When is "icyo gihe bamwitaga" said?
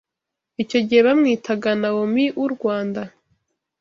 0.63-1.69